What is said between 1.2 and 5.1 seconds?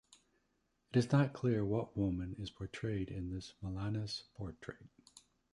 clear what woman is portrayed in this Milanese portrait.